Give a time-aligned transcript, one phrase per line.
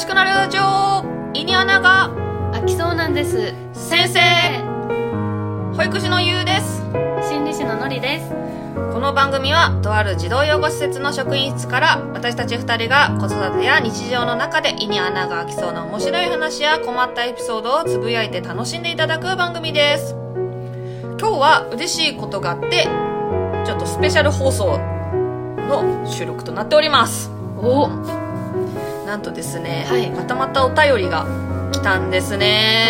[0.00, 2.08] 楽しくなるラジオ胃に穴が。
[2.54, 3.52] 飽きそうなんです。
[3.74, 4.18] 先生。
[5.76, 6.80] 保育士のゆうです。
[7.28, 8.30] 心理師ののりです。
[8.94, 20.14] この番組はとある児童養護施設の職員室から私たち2人が子育てや日常の中で胃に穴が開きそうな面白い話や困ったエピソードをつぶやいて楽しんでいただく番組です。
[21.18, 22.88] 今日は嬉しいことがあって
[23.66, 24.78] ちょっとスペシャル放送
[25.68, 27.30] の収録となっております。
[27.58, 28.19] お
[29.10, 30.08] なんとですね、はい。
[30.08, 31.26] またまたお便りが
[31.72, 32.86] 来たんですね。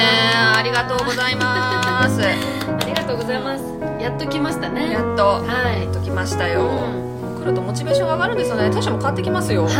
[0.55, 2.21] ありがとうございます。
[2.21, 3.65] ありがとうございます。
[3.99, 4.93] やっと来ましたね。
[4.93, 5.25] やっと。
[5.27, 5.83] はい。
[5.83, 7.43] やっと来ましたよ、うん。
[7.43, 8.69] 来るとモチベーションが上がるんですよね。
[8.69, 9.63] テンションも変わってきますよ。
[9.63, 9.71] はい。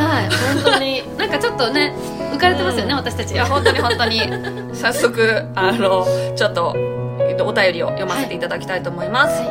[0.65, 1.03] 本当に。
[1.19, 1.95] なんかちょっとね
[2.33, 2.99] 浮かれてますよね、うん。
[3.01, 3.35] 私たち。
[3.35, 4.23] いや本当に本当に。
[4.73, 6.75] 早速あのちょっと
[7.29, 9.43] えっとお便りを読ませていただきたいと思います、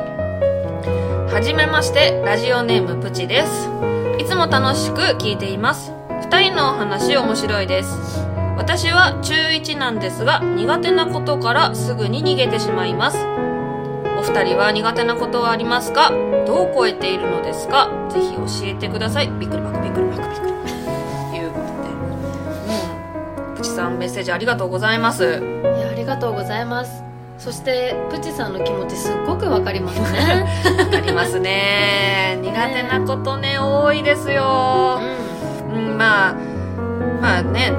[1.31, 3.69] はじめましてラジオネームプチです。
[4.17, 5.98] いつも楽しく聞いています
[6.29, 7.89] 2人のお話面白いです。
[8.57, 13.17] 私は中1なんですが苦手なことからすぐに逃げてしまいます。
[14.17, 16.11] お二人は苦手なことはありますか？
[16.45, 17.89] どう超えているのですか？
[18.11, 19.27] ぜひ教えてください。
[19.39, 20.53] びっくりマクびっくりマクびっくり
[21.31, 21.89] ということで。
[23.47, 23.55] うん。
[23.55, 25.23] プチさんメッセージありがとうございます。
[25.23, 25.27] い
[25.81, 27.03] やありがとうございます。
[27.37, 30.45] そしてプチさんの気持ちすっごくわかりますね。
[30.77, 32.37] わかりますね。
[32.41, 34.99] 苦手なことね多いですよ。
[35.01, 35.18] う
[35.73, 36.33] うんまあ
[37.21, 37.73] まあね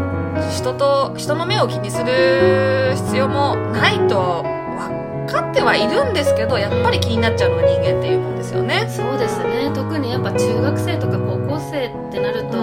[0.56, 8.84] 人と人の目を気にする必要もないと分かってはいるんですけどやっぱり気になっちゃうのが人間っていうもんですよね。
[8.84, 9.70] んそうですね。
[9.74, 12.58] 特にやっぱ中学生とか高校生ってなると、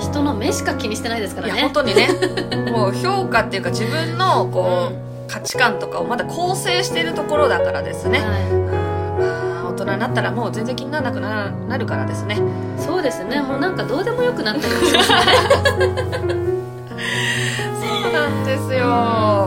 [0.00, 2.08] 人の目しか気にしてないですかいやらね本当にね。
[2.72, 8.91] もう評価っていうか自分のこう、価値観とかをまだ構成しているところだからですね、はうんまあ
[9.72, 12.36] 大人になったらもう全然気にならなくななるからですね。
[12.36, 12.38] い、
[12.80, 13.40] そうですね。
[13.40, 15.16] もうなんかどうでもよくなったりもしますね。
[18.02, 18.86] そうなんですよ。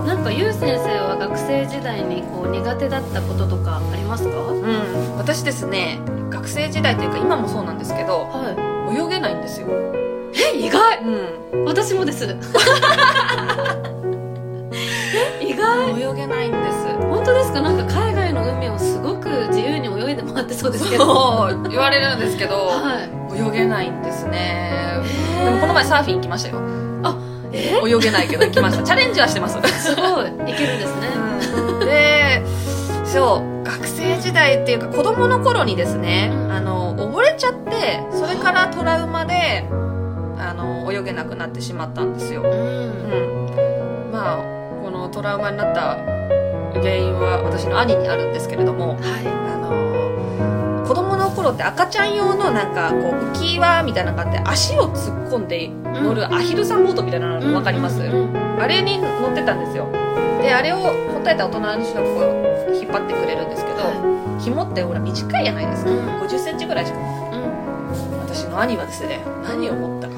[0.06, 4.30] なんかゆう先生は学生時代にこう苦手だったこととかありますか？
[4.38, 5.18] うん。
[5.18, 6.00] 私ですね
[6.30, 8.56] 学生時代というか今もそうなんですけどは
[8.92, 9.72] 泳げないんですよ、い
[10.56, 11.00] え意外。
[11.54, 12.26] うん、私もです。
[14.72, 15.92] え意外。
[16.02, 16.86] 泳げないんです。
[17.10, 17.62] 本当ですか
[20.98, 23.40] そう言われるんですけど、はい。
[23.40, 25.02] 泳げないんですね。
[25.44, 26.62] でもこの前サーフィン行きましたよ。
[27.52, 27.80] え？
[27.86, 28.84] 泳げないけど行きました。
[28.88, 29.58] チャレンジはしてます。
[29.82, 30.52] すごい。
[30.52, 31.10] いけるんですね。
[31.86, 32.44] で
[33.06, 36.52] そう学生時代っていうか子供の頃にですね、うん。
[36.52, 39.66] あの溺れちゃってそれからトラウマで
[40.38, 42.50] あの泳げなくなってしまったんですよ、うん。
[42.50, 42.52] う
[44.10, 44.38] ん、まあ
[44.84, 45.98] このトラウマになった
[46.82, 49.95] 原因は私の兄にあるんですけれどもはあの子
[51.46, 53.02] 供の頃って赤ちゃん用のなんかこう
[53.32, 59.92] 浮き輪みたいなのがあって足を突っ込んで乗るアヒルさんボートみたいなのい分かります、あれに乗ってたんですよ。
[60.42, 62.10] であれをほっといた大人の人がこ
[62.72, 65.98] う引っ張ってくれるんですけど、は紐ってほら短いじゃないですか、うん。
[65.98, 67.00] 5 0センチぐらいしか。
[67.00, 67.46] いうん
[68.26, 70.16] 私の兄はですね何を思ったか。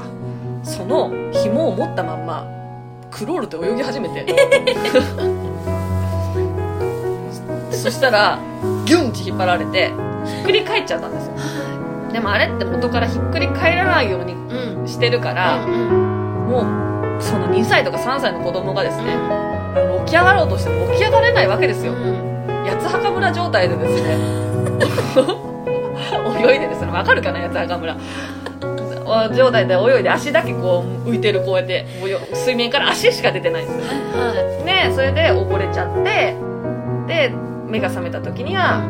[0.64, 2.46] その紐を持ったまんま
[3.12, 4.26] クロールで泳ぎ始めて。
[7.72, 8.40] そしたら
[8.86, 10.07] ギュンって引っ張られてひ
[10.42, 11.34] っくり返っちゃったんですよ。
[12.12, 14.88] でもあれって元からひっくり返らないようにうん。
[14.88, 16.50] してるから、うんうん。
[16.50, 16.62] も
[17.20, 22.48] うその2歳とか3歳の子供がですね、あの起き上がろうとしても起き上がれないわけですよ、うん。
[22.66, 24.18] 八つ墓村状態でですね
[26.50, 27.96] 泳いでですねわかるかな八つ墓村。
[29.36, 31.86] 状態で泳いで足だけこう浮いてるこうやって
[32.34, 33.84] 水面から足しか出てないんですよ。
[34.20, 34.38] はい。
[34.38, 36.36] はでそれで溺れちゃって
[37.08, 37.34] で
[37.68, 38.82] 目が覚めた時にはなん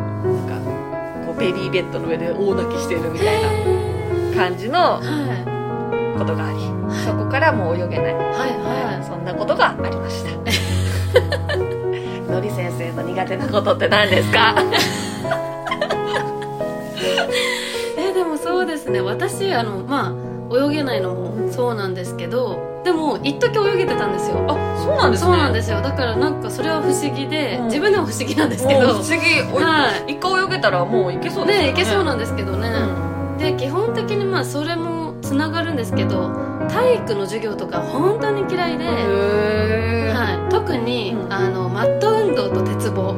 [0.47, 0.86] か
[1.39, 3.49] ベビーベッドの上で大泣きしてるみたいな
[4.35, 6.57] 感じのいはことがあり
[7.05, 8.13] そこからもう泳げない。
[8.13, 8.27] いはい。
[8.97, 10.31] はそんなことがありました。
[12.33, 14.55] のり先生の苦手なことって何ですか？
[17.97, 19.01] い えでもそうですね。
[19.01, 20.13] 私あのま
[20.51, 24.45] あ泳げないのもそうなんですけどでも一時泳げてたんですよ。
[24.47, 25.31] あそうなんですね。
[25.31, 25.81] そうなんですよ。
[25.81, 27.65] だからなんかそれは不思議で、うん。
[27.65, 28.79] 自分でも不思議なんですけど。
[28.81, 29.17] もう不思議。
[29.51, 31.71] おいは一回泳げたらもういけそうですよね。
[31.71, 33.37] いけそうななんですけどね、うん。
[33.37, 36.29] で基本的にまあそれもつながるんですけど
[36.69, 41.33] 体育の授業とか本当に嫌いで、はい、特に、うん。
[41.33, 43.09] あのマット運動と鉄棒。
[43.09, 43.13] あ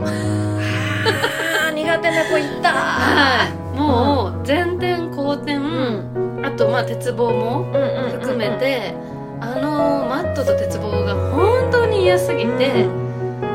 [1.69, 3.77] ー苦手な子いたはい。
[3.77, 7.65] もう前転後転、うんあとまあ鉄棒も
[8.11, 8.93] 含めて、
[9.41, 12.87] あのマットと鉄棒が本当に嫌すぎて、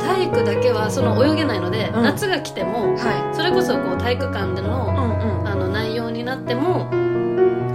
[0.01, 2.03] 体育だけはその泳げないので、うん。
[2.03, 5.49] 夏が来てもはそれこそこう体育館でのいうんうん。
[5.49, 6.91] あの内容になっても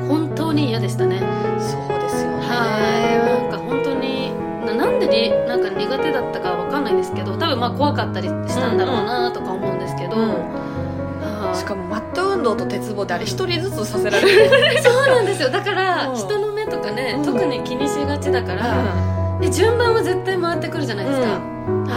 [0.07, 1.19] 本当に嫌でしたね。
[1.59, 2.47] そうですよね。
[2.47, 3.29] はい。
[3.29, 10.29] なんかりなんか苦手だったかわかんないんですけど多分まあ怖かったりしたんだろうなとか思うんですけど、うん。
[10.29, 11.57] はい。
[11.57, 14.49] しかもマット運動と鉄棒であれ一人ずつさせられる。
[14.81, 15.49] そうなんですよ。
[15.49, 16.15] だからうん。
[16.15, 17.25] 人の目とかね、うん。
[17.25, 18.63] 特に気にしがちだから、
[19.41, 21.27] で順番は絶対回ってくるじゃないですか、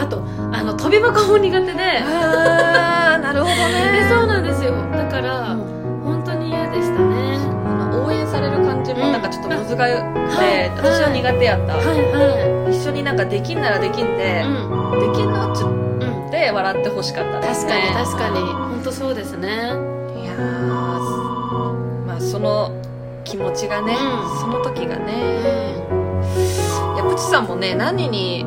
[0.02, 0.22] あと
[0.52, 3.54] あの飛び箱も苦手で、ああなるほど で
[4.00, 4.72] ねそうなんですよ。
[4.96, 6.02] だから、うん。
[6.04, 7.38] 本当に嫌でしたね。
[7.64, 10.70] あの応援される感じもなんかちょっとむずがゆくて、はい。
[10.76, 11.86] 私は苦手やった、はい。
[11.86, 15.12] は一緒になんかできんならできんでい、うん。
[15.12, 16.26] できんのっちゅうん。
[16.26, 18.34] って笑ってほしかったです確かにね確かに。
[18.52, 19.48] 本当そうですね。
[19.48, 19.91] い
[20.32, 22.70] やーまあその
[23.24, 24.40] 気持ちがね、うん。
[24.40, 25.76] その時がね、
[26.94, 28.44] いやプチさんもね何に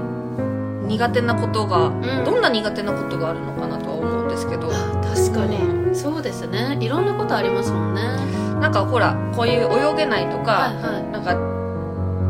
[0.88, 2.02] 苦手なことが、ん。
[2.24, 4.70] どんな苦手なことがあるのかなとは思うんですけど。
[4.72, 6.78] あ確かに、そうですね。
[6.82, 8.02] いろんなことありますもんね。
[8.60, 11.38] なんかほらこういう泳げないとか、はいはなんか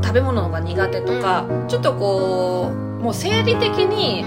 [0.07, 4.23] 食べ物が苦手とか、ちょっとこうもう生理的い、に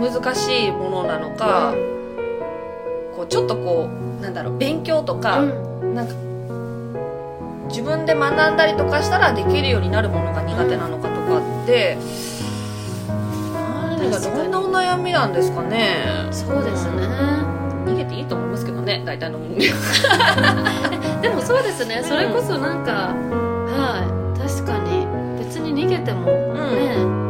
[0.00, 1.74] 難しいものなのか、
[3.18, 5.94] こうちょっとこうなんだろう勉強とか、うん。
[5.94, 6.14] なんか
[7.68, 11.98] 自分で学んだりとかしたらできるようになるものが苦手なのかとかって、
[13.98, 16.28] 何がどんなお悩みなんですかね。
[16.30, 17.02] そうですね、
[17.84, 19.56] 逃げていいと思いますけどね大体のもの。
[21.20, 22.02] でもそうですね。
[22.04, 23.14] それこそなんか、
[23.72, 24.38] はい。
[24.38, 25.06] 確かに
[25.38, 27.27] 別に逃げてもね、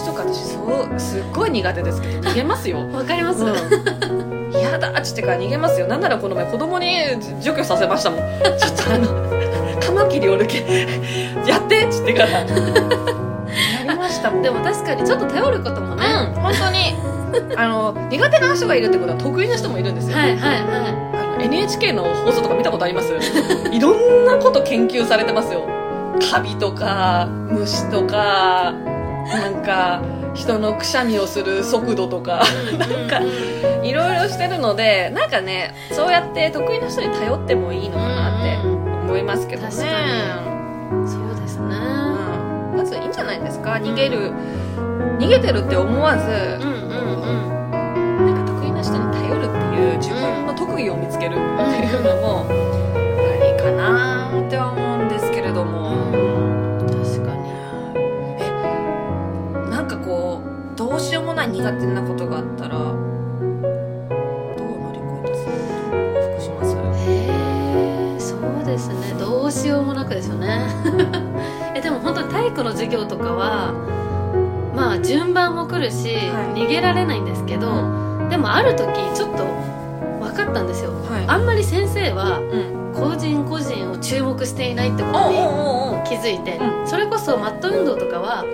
[0.00, 0.58] 虫とか私そ
[0.96, 2.78] うすっごい苦手ですけど逃げますよ。
[2.92, 4.50] わかります、うん。
[4.52, 5.86] 嫌だっつってから逃げますよ。
[5.86, 6.86] なんならこの前子供に
[7.40, 8.20] 除去させましたもん。
[8.58, 9.08] ちょっとあの
[9.80, 10.58] カマキリおるけ
[11.46, 12.30] やってっつってから。
[12.30, 12.44] や
[13.88, 14.42] りましたもん。
[14.42, 16.04] でも確かにちょっと頼ることもね、
[16.34, 16.40] うん。
[16.42, 16.94] 本当に
[17.56, 23.12] あの苦手な人がいるってことは得意な人もいるんですよ、はいはいはあの NHK の放送とか見たことあります？
[23.72, 25.66] いろんなこと研究されてますよ。
[26.30, 28.74] カビとか虫とか
[29.28, 30.02] なんか
[30.34, 33.20] 人のくしゃみをする速度とかいなんか
[33.82, 39.68] いろいろしてるのでなんかねそうやって得意な人に頼ってもいいのかなって思いますけどね。
[39.68, 39.88] 確か
[41.06, 41.76] そうですね。
[42.72, 42.76] うん。
[42.76, 43.72] まずいいんじゃないですか。
[43.72, 44.32] 逃げる
[45.18, 47.26] 逃げてるって思わず、うんうんう
[48.18, 48.26] ん。
[48.26, 51.42] なんか得意な人に頼るっていう自分の特技を見つけるってい
[51.94, 52.52] うのもあ
[53.42, 55.89] りかなっては思うんですけれども、
[61.40, 62.98] どうしようもない苦手なことがあったらどう
[64.78, 65.46] 乗り越えます
[65.88, 67.28] 往復しますへ
[68.16, 69.14] えそうですね。
[69.18, 70.66] どうしようもなくですよね。
[71.74, 73.72] えでも本当に体育の授業とかは
[74.76, 76.60] まあ順番も来るし、はい。
[76.60, 77.68] 逃げられないんですけど、
[78.28, 79.44] でもある時ちょっと
[80.20, 80.90] 分かったんですよ。
[80.90, 81.24] はい。
[81.26, 82.80] あんまり先生はうん。
[82.92, 85.36] 個人個人を注目していないってことに
[86.04, 88.44] 気づいて、うそれこそマット運動とかは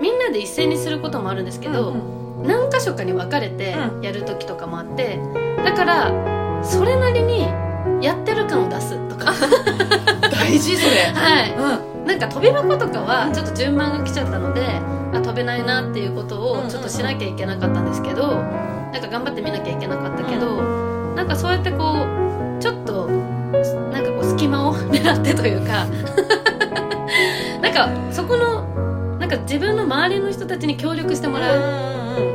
[0.00, 5.18] みんなで一斉にすることもあるんですけど、うん何箇所かに分かれてうやる時とかもあって
[5.64, 7.42] だからそれなりに
[8.04, 9.32] やってる感を出すとか。
[10.30, 10.96] 大事それ。
[11.14, 11.54] はい。
[11.54, 12.06] うん。
[12.06, 14.60] なんか飛び箱とかはちょっと順番が来ちゃったので
[15.14, 18.26] あ飛べないなっていうことをちょっとしなきゃいけなかったんですけど
[18.92, 20.60] なんか頑張ってみなきゃいけなかったけど、
[21.16, 22.04] なんかそうやってこ
[22.58, 23.08] うちょっと
[23.90, 25.86] なんかこう隙間を 狙ってというか。
[27.62, 31.58] なんかそこのなんか自分の周りの人たちに協力してもらう、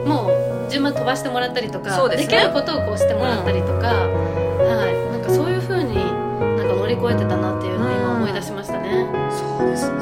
[0.05, 2.38] もう順番飛ばしてもらったりとかですね。
[2.38, 9.07] きることをこうしてもらったりとか、はい、なんかそういうふうになんか乗り越えてたなっていうのを今思い出しましたね。
[9.31, 9.98] そうですね。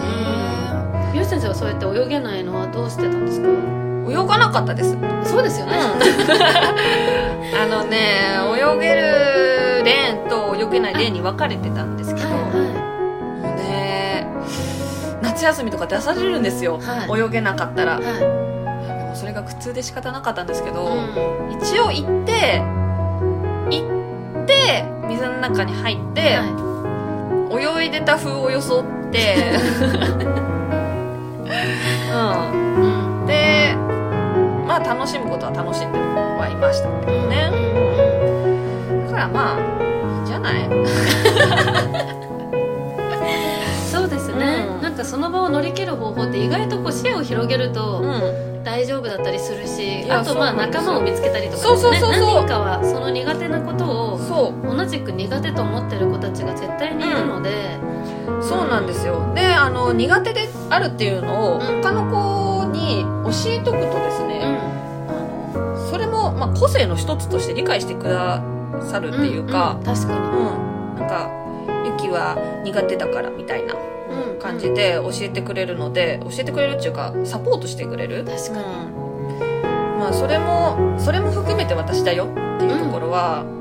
[1.14, 3.48] ゆう先生はそうやって泳げないのはどうしてたんですか？
[4.08, 4.98] 泳がなかったです。
[5.26, 5.74] そうですよね、
[7.60, 12.40] あのね泳げるレーンと泳げないレーンに分かれてたんですけど、はい
[13.42, 14.28] もうね
[15.22, 18.45] 夏休みとか出されるんですよ、は泳げなかったら、はい
[19.26, 21.58] それが苦痛で仕方なかったんですけど、うん。
[21.60, 22.62] 一応行って
[23.72, 23.82] 行
[24.44, 26.44] って水の中に入って、は
[27.80, 29.34] 泳いでた風を装ってい
[32.14, 32.54] うん。
[33.22, 33.26] うん。
[33.26, 33.74] で
[34.68, 37.50] まあ楽しむことは楽しんではいましたけどね、
[39.08, 40.70] だからまあいいんじゃない。
[43.92, 44.82] そうですね、うん。
[44.84, 52.12] なんかその場を乗り切る方法って意外とこう視野を広げるとうん大丈夫だったりするし、あとまあ仲間を見つけたりとかそうそうそうそう。
[52.12, 54.76] 何人かはその苦手なことをそう。
[54.76, 57.78] 同じく苦手と思ってる子たちが絶対にいるので、
[58.42, 59.32] そうなんですよ。
[59.36, 61.82] であの苦手であるっていうのをうん。
[61.82, 64.58] 他の子に教えとくとですうね、ん。
[65.08, 65.14] あ
[65.54, 68.42] のそれも、まあ、個性の一つとして理解してくだ
[68.82, 71.00] さるっていうかんん、確かうん。
[71.00, 71.30] なんか
[71.86, 73.76] ユキは苦手だからみたいな。
[73.76, 73.95] うん
[74.40, 78.24] 感じで教えてくれるので教えてくれるっていうかサポートしてくれる。
[78.26, 78.66] 確かに。
[78.66, 78.88] う
[79.98, 80.00] ん。
[80.00, 83.56] まあそれもそれも含めて私だよっていうところは、うん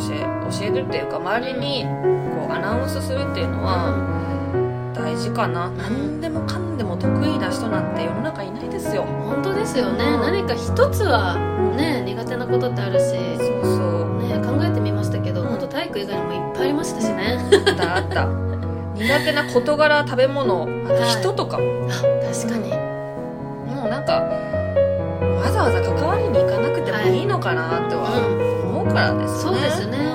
[0.00, 0.20] 教え
[0.50, 3.92] 教えるっていうか周りにこうアナウンスするっていうのは
[4.94, 9.02] 大事かな、何でもかんでも得意な人なんて世の中いないですよ。
[9.02, 10.20] 本当ですよね、うん。
[10.22, 11.36] 何か一つは
[11.76, 13.70] ね苦手なことってあるし、そうそ
[14.06, 14.26] う。
[14.26, 15.48] ね、考えてみましたけど、うん。
[15.48, 17.38] 本当体育以外にもいっぱいありましたしね。
[17.66, 18.49] あったあった
[19.00, 20.68] 苦手な事柄食べ物
[21.20, 22.68] 人とかも、あ確かに、
[23.74, 28.10] もうなんかわざわざ関わりに行かなくてもいいのかなっては
[28.62, 30.09] 思うからですね、そうですね、私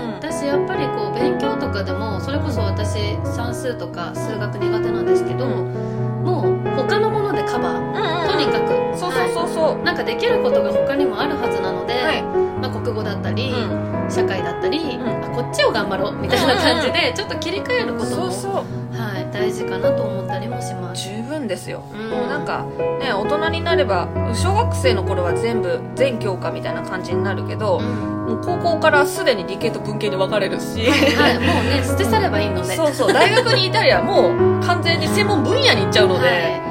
[0.55, 8.31] やっぱりこう勉強とかでもそれこそ私算数とか数学苦手なんですけど、もう他のものでカバー。
[8.31, 8.97] とにかく。
[8.97, 12.23] そうそうそうそう、なんかできることが他にもあるはずなので、はい。
[12.61, 14.09] まあ、国語だったり、うん。
[14.09, 15.01] 社会だったり、ん。
[15.05, 18.63] あこっちを頑張ろうみたいな感じでちょっと切り替えることも、そうそう
[18.95, 21.03] はい、大事かなと思ったりもします。
[21.03, 22.09] 十分ですよ、うん。
[22.09, 22.65] もうなんか
[22.99, 28.15] ね大人になれば小学生の頃は全部全教科みたいな感じになるけど、うん。
[28.25, 32.75] もう高校からすでに理系と文系に分かれるし、はい、もうね 捨て去ればいいので。
[32.75, 36.61] そうそう大学にいたりはもう完全に専門分野に行っちゃうので、はい。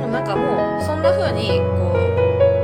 [0.00, 1.96] もうなんかもうそんな風にこ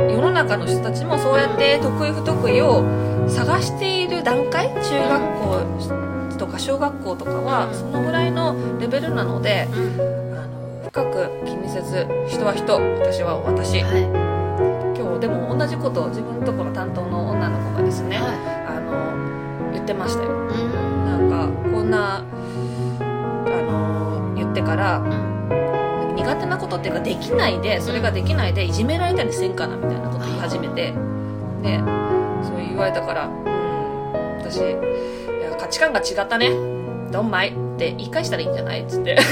[0.09, 2.85] う世の中の人たちもそうやって得意不得意を
[3.29, 4.69] 探している段階？
[4.69, 6.10] 中学校
[6.40, 7.75] とか小学校とかはうん。
[7.75, 13.80] そのぐらいのレベルなのであの深く気にせず人は人私は私。
[13.82, 14.02] はい。
[14.99, 18.32] 今日でも同じことを自分のところ担当の女の子がですねは
[18.66, 20.30] あの言ってましたよ。
[20.30, 21.04] いうん。
[21.04, 22.23] なんかこんなあ
[23.02, 25.30] の言ってからうん。
[26.16, 30.92] 苦手なことっていうかできないでそれができないでいじめられたりせんかなみたいなこと言い始めて
[31.62, 31.78] で
[32.42, 34.61] そう言われたからうん私
[35.61, 36.50] 価値観が違ったね。
[37.12, 38.83] ドンマイって言い返したらいいんじゃない？
[38.83, 39.19] っつって。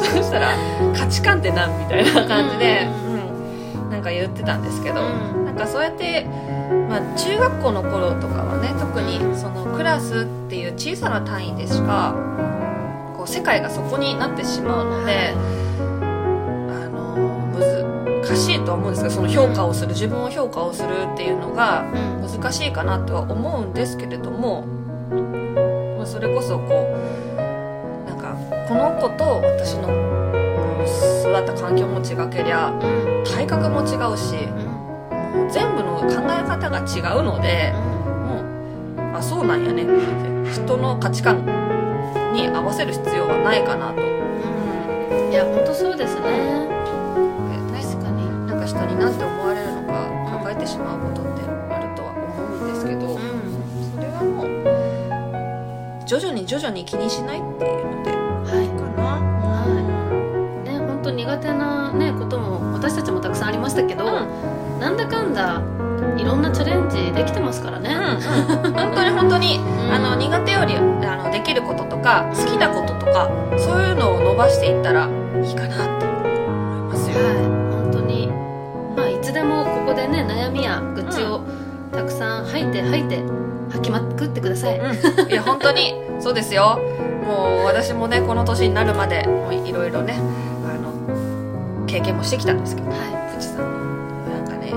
[0.00, 0.54] そしたら
[0.96, 2.88] 価値観ってなんみたいな感じで、
[3.78, 3.90] うん。
[3.90, 5.04] なんか言ってたんですけど、う
[5.40, 5.44] ん。
[5.44, 6.26] なんかそうやって、
[6.88, 12.14] まあ、中学校の頃とかはね特にそのクラスっていう小さな単位でしか
[13.16, 16.03] こう世界がそこになってしまうので、あの難し
[18.64, 22.14] いとは思うんですけどその評価をする自分を評価をするっていうのがうん。
[22.24, 24.66] 難しいかなとは思うんですけれども、
[25.96, 28.34] まあ、それこそこうなんか
[28.66, 32.76] この子と私のうん育った環境も違けりゃう
[33.20, 33.24] ん。
[33.24, 35.42] 体格も違うしうん。
[35.42, 37.72] もう全部の考え方が違うので
[38.26, 38.42] も
[39.12, 41.44] うあそうなんやねって人の価値観
[42.32, 45.30] に合わせる必要はないかなと、うん。
[45.30, 46.73] いや本当そうですね
[48.74, 49.92] 人になんて思われるのか
[50.42, 53.18] 考えてしまうことってあるとは思うんですけど、うん。
[53.94, 54.42] それはも
[56.02, 59.68] う徐々に徐々に気にしないっていうのではいかな、は
[60.66, 60.68] い。
[60.68, 64.04] ね本当苦手なねことも私たちもたくさんありましたけど、
[64.78, 65.62] なんだかんだ
[66.18, 68.02] いろんなチャレンジできてますからね、うん。
[68.66, 69.60] うん、 本当に本当に、ん。
[69.92, 70.80] あの苦手よりあ
[71.16, 75.08] のできることとか好きなこととかそういうのを伸ばしていったら
[75.42, 76.30] いいかなって思い
[76.88, 77.63] ますよ、はい
[79.94, 81.44] でね悩みや愚痴を
[81.92, 83.22] たくさん吐いて吐いて
[83.70, 86.80] 吐きまくってください、うん、いや本当にそうですよ。
[87.24, 94.70] もう私もねこの年になるまでもういろいろねあの経験もしてきたんですけどはプチさんなんかね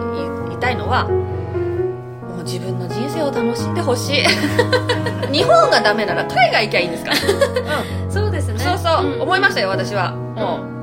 [0.47, 4.23] 言いたいのはもう自分の人生を楽しんでほしい。
[5.31, 8.59] 日本がダメなら海外行きゃいいんですから、うんいそうですね。
[8.59, 9.21] そうそう、ん。
[9.21, 10.11] 思いましたよ私は。
[10.11, 10.76] もう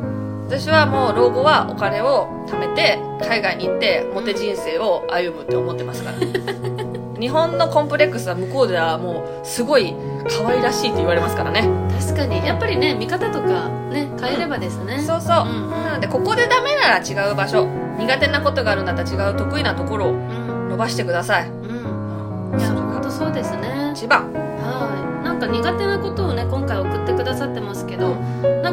[0.57, 6.17] 私はもう老後はお金を貯めて海外に行ってモテ人生を歩むって思ってますから。
[7.19, 9.97] 日本のコンプレックスは向こうではもうすごい
[10.29, 11.69] 可愛らしいって言われますからね。
[11.99, 12.47] 確かに。
[12.47, 15.71] やっぱりね見方とかね変えればですね、そうそう、うんうん。
[15.71, 17.67] なのでここでダメなら違う場所
[17.99, 20.69] 苦手なことがあるんだったら違う得意なところをうん。
[20.71, 21.49] 伸ばしてください。
[21.49, 22.59] うん。
[22.59, 22.87] いやそれが。
[22.87, 23.91] 本当そうですね。
[23.93, 24.33] 一番。
[24.33, 25.25] はい。
[25.25, 28.15] なんか苦手なことをね今回送ってくださってますけど、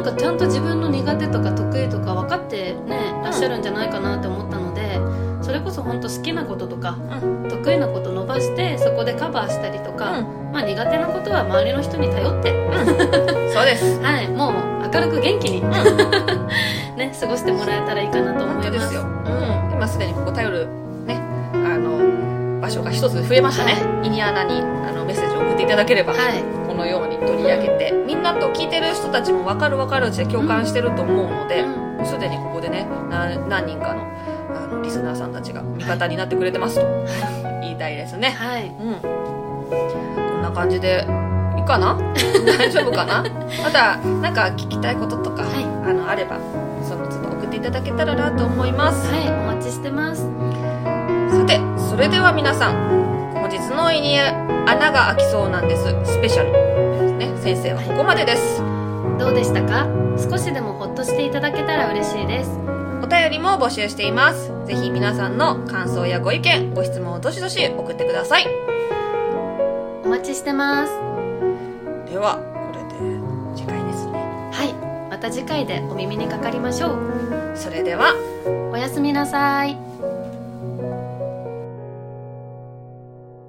[0.02, 4.98] なんかちゃんと自分の苦手とか得意とか分かってねらっしゃるんじゃないかなって思ったので
[5.44, 7.32] それこそ本当好きなこととかうん。
[7.48, 12.50] 得意なこと伸ばしてそこでカバーしたりとか、まあ、苦手なことは周りの人に頼って、
[13.52, 13.98] そうです。
[14.02, 14.52] はい、もう
[14.92, 15.60] 明るく元気に、
[16.98, 18.94] ね、過ごしてもらえたらいいかなと思います。
[18.94, 19.04] よ、う
[19.70, 20.66] ん、今すでにここ頼る
[21.06, 21.20] ね
[21.54, 31.66] あの場所が一つ増えましたね、イニアナにあのメッセージを送っていただければ、はいこのように取り上げてみんなと聞いてる人たちも分かる分かるうちで共感してると思うので、
[32.06, 34.02] すでにここでねな何人かの
[34.56, 36.86] あのリスナーさんたちが味方になってくれてますと
[37.60, 38.68] 言いたいですね、はい。
[38.68, 38.74] うん。
[39.00, 39.08] こ
[40.38, 41.06] んんな感じで
[41.58, 41.98] いいかな？
[42.58, 43.22] 大丈夫かな？
[43.62, 45.64] またなんか聞きたいこととか、はい。
[45.64, 46.38] あのあれば
[46.82, 49.12] その都度送っていただけたらなと思います。
[49.12, 49.28] はい。
[49.28, 50.22] お待ちしてます。
[50.22, 53.21] さてそれでは皆さん
[53.52, 55.82] 本日の胃に穴が開きそうなんです。
[56.10, 56.52] スペシャル。
[56.52, 58.62] ですね先生はここまでです、
[59.18, 59.86] どうでしたか？
[60.16, 62.50] 少しでもほっとしていただけたら嬉しいです。
[63.02, 64.50] お便りも募集しています。
[64.64, 68.46] ぜひ皆さんの感想やご意見ご質問をどしどし送ってください。
[70.02, 70.92] お待ちしてます。
[72.10, 73.20] ではこれで
[73.54, 74.50] 次回ですね。
[74.50, 74.72] はい。
[75.10, 77.52] また次回でお耳にかかりましょう。
[77.54, 78.14] それでは。
[78.72, 79.76] おやすみなさい